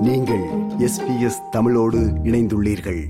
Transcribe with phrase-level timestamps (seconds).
[0.00, 0.44] நீங்கள்
[0.78, 3.08] S B S தமிழோடு இணைந்துள்ளீர்கள்.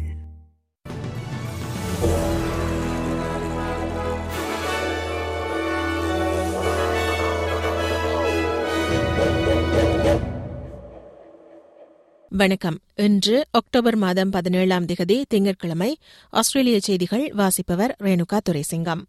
[12.28, 12.78] வணக்கம்.
[12.94, 15.98] இன்று அக்டோபர் மாதம் பதினேழாம் திகதி திங்கட்கிழமை
[16.30, 19.02] ஆஸ்திரேலிய செய்திகள் வாசிப்பவர் ரேணுகா துரைசிங்கம்.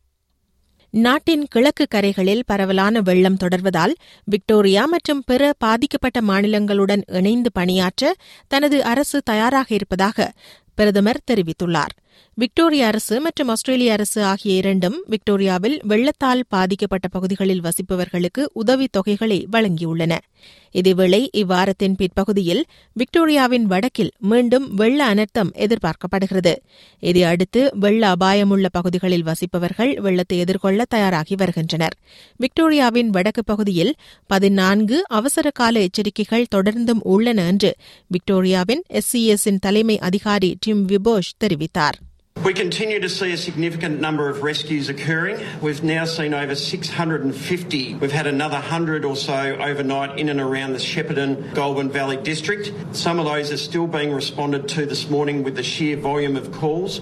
[0.93, 8.13] நாட்டின் கிழக்கு கரைகளில் பரவலான வெள்ளம் தொடர்வதால் விக்டோரியா மற்றும் பிற பாதிக்கப்பட்ட மாநிலங்களுடன் இணைந்து பணியாற்ற
[8.47, 10.31] தனது அரசு தயாராக இருப்பதாக
[10.75, 11.93] பிரதமர் தெரிவித்துள்ளார்.
[12.33, 20.17] விக்டோரியா அரசு மற்றும் ஆஸ்திரேலிய அரசு ஆகிய இரண்டும் விக்டோரியாவில் வெள்ளத்தால் பாதிக்கப்பட்ட பகுதிகளில் வசிப்பவர்களுக்கு உதவித் தொகைகளை வழங்கியுள்ளன.
[20.73, 26.55] இதேவேளை இவ்வாரத்தின் பிற்பகுதியில் விக்டோரியாவின் வடக்கில் மீண்டும் வெள்ள அனர்த்தம் எதிர்பார்க்கப்படுகிறது.
[26.99, 31.97] இதையடுத்து வெள்ள அபாயமுள்ள பகுதிகளில் வசிப்பவர்கள் வெள்ளத்தை எதிர்கொள்ள தயாராகி வருகின்றனர்.
[32.35, 33.95] விக்டோரியாவின் வடக்கு பகுதியில்
[34.27, 37.75] பதினான்கு அவசர கால எச்சரிக்கைகள் தொடர்ந்தும் உள்ளன என்று
[38.07, 41.97] விக்டோரியாவின் எஸ்சிஎஸின் தலைமை அதிகாரி டிம் விபோஷ் தெரிவித்தார்.
[42.43, 45.45] We continue to see a significant number of rescues occurring.
[45.61, 47.95] We've now seen over 650.
[47.95, 52.73] We've had another 100 or so overnight in and around the Shepparton Goulburn Valley district.
[52.93, 56.51] Some of those are still being responded to this morning with the sheer volume of
[56.51, 57.01] calls.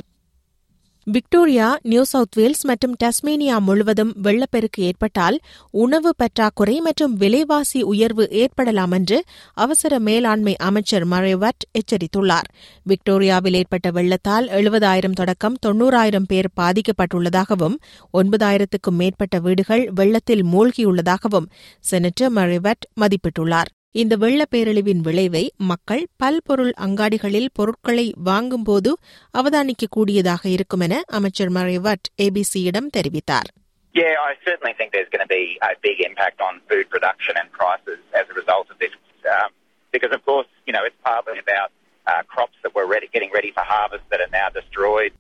[1.14, 5.38] Victoria New South Wales மற்றும் Tasmania முழுவதும் வெள்ளப்பெருக்கு ஏற்பட்டால்
[5.84, 9.18] உணவு பற்றாக்குறை மற்றும் விலைவாசி உயர்வு ஏற்படலாம் என்று
[9.54, 12.50] அவசர மேலாண்மை அமைச்சர் மரேவட் எச்சரித்துள்ளார்.
[12.84, 17.80] விக்டோரியாவில் ஏற்பட்ட வெள்ளத்தால் எழுபதாயிரம் தொடக்கம் தொன்னூறாயிரம் பேர் பாதிக்கப்பட்டுள்ளதாகவும்
[18.14, 21.50] ஒன்பதாயிரத்துக்கும் மேற்பட்ட வீடுகள் வெள்ளத்தில் மூழ்கியுள்ளதாகவும்
[21.92, 23.72] செனட்டர் மரேவட் மதிப்பிட்டுள்ளார்.
[23.95, 28.91] இந்த வெள்ளப் பேரழிவின் விளைவை மக்கள் பல்பொருள் அங்காடிகளில் பொருட்களை வாங்கும்போது
[29.39, 33.51] அவதானிக்கக்கூடியதாக இருக்கும் என அமைச்சர் மரேவட் ஏபிசியிடம் தெரிவித்தார்
[33.95, 37.49] Yeah, I certainly think there's going to be a big impact on food production and
[37.53, 38.95] prices as a result of this.
[39.25, 39.51] Um,
[39.95, 41.69] because, of course, you know, it's partly about
[42.07, 45.13] uh, crops that were ready, getting ready for harvest that are now destroyed.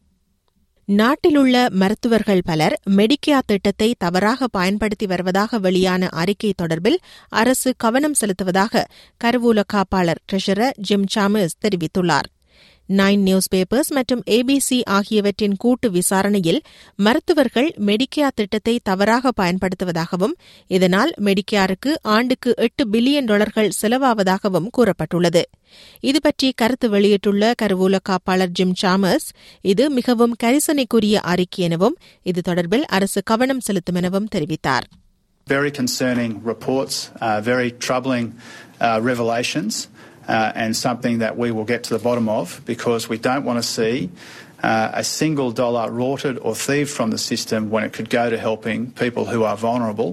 [0.91, 6.97] நாட்டிலுள்ள மருத்துவர்கள் பலர் மெடிக்கியா திட்டத்தை தவறாக பயன்படுத்தி வருவதாக வெளியான அறிக்கை தொடர்பில்
[7.29, 8.83] அரசு கவனம் செலுத்துவதாக
[9.23, 12.29] கருவூல காப்பாளர் ட்ரெஷரர் ஜிம் சாமர்ஸ் தெரிவித்துள்ளார்.
[12.89, 16.59] நைன் நியூஸ் பேப்பர்ஸ் மற்றும் ஏபிசி ஆகியவற்றின் கூட்டு விசாரணையில்
[16.99, 20.35] மருத்துவர்கள் மெடிக்கேர் திட்டத்தை தவறாக பயன்படுத்துவதாகவும்
[20.71, 25.43] இதனால் மெடிக்கேருக்கு ஆண்டுக்கு எட்டு பில்லியன் டாலர்கள் செலவாவதாகவும் கூறப்பட்டுள்ளது
[26.03, 29.27] இதுபற்றி கருத்து வெளியிட்டுள்ள கருவூல காப்பாளர் ஜிம் சாமர்ஸ்
[29.65, 34.87] இது மிகவும் கரிசனைக்குரிய அறிக்கை எனவும் இது தொடர்பில் அரசு கவனம் செலுத்தும் எனவும் தெரிவித்தார்
[35.47, 38.25] Very concerning reports, uh, very troubling
[38.79, 39.75] uh, revelations.
[39.77, 39.98] Uh,
[40.55, 43.67] and something that we will get to the bottom of because we don't want to
[43.69, 43.95] see
[44.61, 48.39] uh, a single dollar rorted or thieved from the system when it could go to
[48.39, 50.11] helping people who are vulnerable.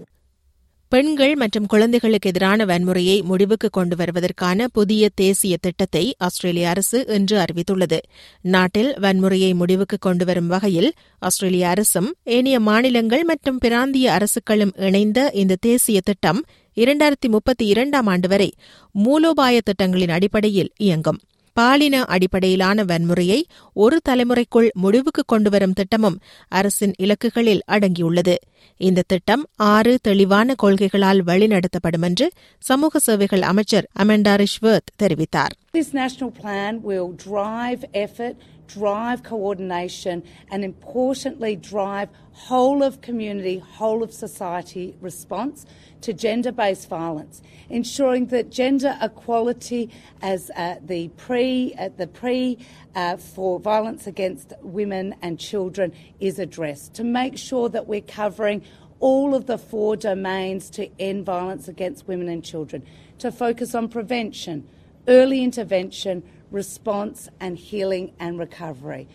[0.92, 7.98] பெண்கள் மற்றும் குழந்தைகளுக்கு எதிரான வன்முறையை முடிவுக்கு கொண்டு வருவதற்கான புதிய தேசிய திட்டத்தை ஆஸ்திரேலிய அரசு இன்று அறிவித்துள்ளது
[8.46, 10.88] நாட்டில் வன்முறையை முடிவுக்கு கொண்டு வரும் வகையில்
[11.22, 16.40] ஆஸ்திரேலிய அரசும் ஏனைய மாநிலங்கள் மற்றும் பிராந்திய அரசுகளும் இணைந்த இந்த தேசிய திட்டம்
[16.76, 18.54] இரண்டாயிரத்தி முப்பத்தி இரண்டாம் ஆண்டு வரை
[18.92, 21.18] மூலோபாய திட்டங்களின் அடிப்படையில் இயங்கும்.
[21.52, 23.42] பாலின அடிப்படையிலான வன்முறையை
[23.72, 28.34] ஒரு தலைமுறைக்குள் முடிவுக்கு கொண்டுவரும் திட்டமும் அரசின் இலக்குகளில் அடங்கியுள்ளது.
[28.88, 32.26] இந்த திட்டம் ஆறு தெளிவான கொள்கைகளால் வழிநடத்தப்படும் என்று
[32.62, 38.36] சமூக சேவைகள் அமைச்சர் அமெண்டா ரிஷ்வர்த் தெரிவித்தார் This national plan will drive effort,
[38.76, 40.16] drive coordination,
[40.52, 42.08] and importantly, drive
[42.46, 45.58] whole of community, whole of society response
[46.02, 47.36] to gender based violence,
[47.70, 49.82] ensuring that gender equality
[50.32, 52.38] as uh, the pre, uh, the pre
[52.96, 58.62] uh, for violence against women and children is addressed, to make sure that we're covering
[58.98, 62.82] all of the four domains to end violence against women and children,
[63.18, 64.66] to focus on prevention,
[65.06, 69.06] early intervention, response, and healing and recovery.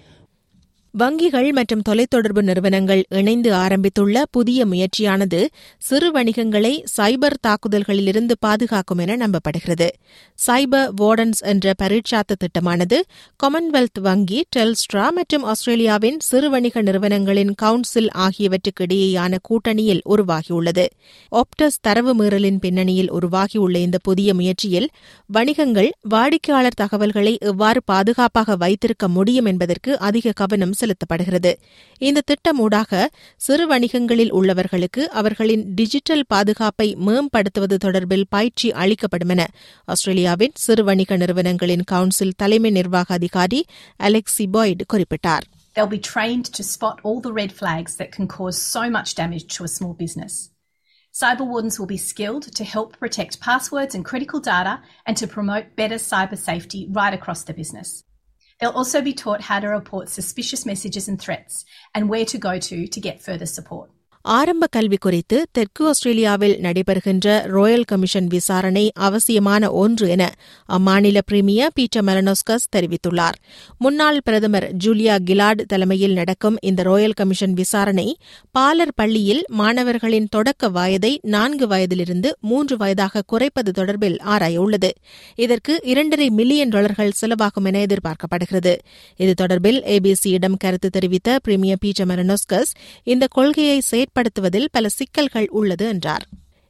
[0.93, 5.39] வங்கிகள் மற்றும் தொலைத்தொடர்பு நிறுவனங்கள் இணைந்து ஆரம்பித்துள்ள புதிய முயற்சியானது
[5.77, 9.87] சிறு வணிகங்களை சைபர் தாக்குதல்களிலிருந்து பாதுகாக்கும் என நம்பப்படுகிறது.
[10.47, 12.97] சைபர் வார்டன்ஸ் என்ற பரீட்சாத்த திட்டமானது
[13.43, 20.85] காமன்வெல்த் வங்கி டெல்ஸ்ட்ரா மற்றும் ஆஸ்திரேலியாவின் சிறு வணிக நிறுவனங்களின் கவுன்சில் ஆகியவற்றுக்கு இடையேயான கூட்டணியில் உருவாகியுள்ளது.
[21.31, 24.89] ஆப்டஸ் தரவு மீறலின் பின்னணியில் உருவாகியுள்ள இந்த புதிய முயற்சியில்
[25.29, 31.51] வணிகங்கள் வாடிக்கையாளர் தகவல்களை எவ்வாறு பாதுகாப்பாக வைத்திருக்க முடியும் என்பதற்கு அதிக கவனம் செலுத்தப்படுகிறது
[32.01, 33.01] இந்த திட்டம் ஊடாக
[33.41, 39.45] சிறு வணிகங்களில் உள்ளவர்களுக்கு அவர்களின் டிஜிட்டல் பாதுகாப்பை மேம்படுத்துவது தொடர்பில் பயிற்சி அளிக்கப்படும் என
[39.87, 43.61] ஆஸ்திரேலியாவின் சிறு வணிக நிறுவனங்களின் கவுன்சில் தலைமை நிர்வாக அதிகாரி
[43.99, 48.57] அலெக்சி பாய்டு குறிப்பிட்டார் They'll be trained to spot all the red flags that can cause
[48.71, 50.33] so much damage to a small business.
[51.15, 54.73] Cyber wardens will be skilled to help protect passwords and critical data
[55.05, 57.89] and to promote better cyber safety right across the business.
[58.61, 61.65] They'll also be taught how to report suspicious messages and threats
[61.95, 63.89] and where to go to to get further support.
[64.21, 70.31] ஆரம்ப கல்வி குறித்து தெற்கு ஆஸ்திரேலியாவில் நடைபெறுகின்ற Royal commission விசாரணை அவசியமான ஒன்று என
[70.69, 73.37] அம்மாநில பிரீமியர் பீட்டர் மெலனோஸ்கஸ் தெரிவித்துள்ளார்.
[73.77, 78.17] முன்னாள் பிரதமர் ஜூலியா கிலாட் தலைமையில் நடக்கும் இந்த ராயல் கமிஷன் விசாரணை
[78.51, 84.89] பாலர் பள்ளியில் மாணவர்களின் தொடக்க வயதை நான்கு வயதிலிருந்து மூன்று வயதாக குறைப்பது தொடர்பில் ஆராயவுள்ளது.
[85.35, 88.75] இதற்கு இரண்டரை மில்லியன் டாலர்கள் செலவாகும் என எதிர்பார்க்கப்படுகிறது.
[89.15, 92.71] இது தொடர்பில் ஏபிசியிடம் கருத்து தெரிவித்த பிரீமியர் பீட்டர் மெலனோஸ்கஸ்
[93.03, 96.26] இந்த கொள்கையை செயற்படுத்துவதில் பல சிக்கல்கள் உள்ளது என்றார்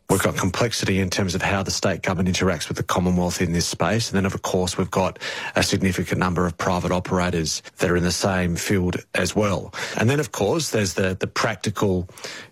[0.09, 3.53] We've got complexity in terms of how the state government interacts with the Commonwealth in
[3.53, 4.09] this space.
[4.09, 5.19] And then, of course, we've got
[5.57, 9.75] a significant number of private operators that are in the same field as well.
[9.97, 12.09] And then, of course, there's the, the practical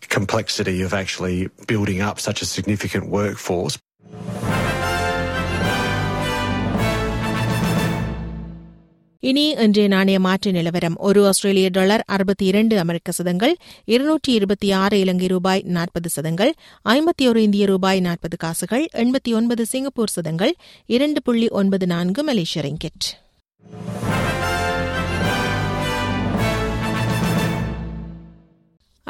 [0.09, 3.79] complexity of actually building up such a significant workforce.
[9.22, 10.96] இனி இன்றைய நாணய மாற்று நிலவரம்.
[10.98, 13.56] ஒரு ஆஸ்திரேலிய dollar அறுபத்தி இரண்டு அமெரிக்க சதங்கள்
[13.86, 16.54] இருநூற்றி இருபத்தி ஆறு இலங்கை ரூபாய் நாற்பது சதங்கள்
[16.86, 20.56] ஐம்பத்தி ஒரு இந்திய ரூபாய் நாற்பது காசுகள் எண்பத்தி ஒன்பது சிங்கப்பூர் சதங்கள்
[20.86, 23.08] இரண்டு புள்ளி ஒன்பது நான்கு மலேசிய ரிங்கெட்.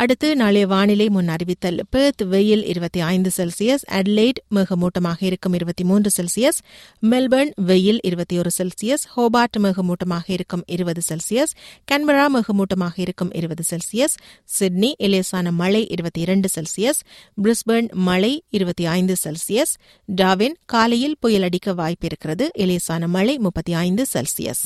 [0.02, 1.80] அடுத்து நாளைய வானிலை முன் அறிவித்தல்.
[1.90, 6.60] பெர்த் வெயில் இருபத்தி ஐந்து செல்சியஸ் அட்லைட் மேகமூட்டமாக இருக்கும் இருபத்தி மூன்று செல்சியஸ்
[7.02, 11.54] மெல்பர்ன் வெயில் இருபத்தி ஒரு செல்சியஸ் ஹோபார்ட் மேகமூட்டமாக இருக்கும் இருபது செல்சியஸ்
[11.92, 17.02] கன்பரா மேகமூட்டமாக இருக்கும் இருபது செல்சியஸ் சிட்னி இலேசான மழை இருபத்தி இரண்டு செல்சியஸ்
[17.44, 19.74] பிரிஸ்பர்ன் மழை இருபத்தி ஐந்து செல்சியஸ்
[20.16, 24.66] டாவின் காலையில் புயல் அடிக்க வாய்ப்பு இருக்கிறது இலேசான மழை முப்பத்தி ஐந்து செல்சியஸ்.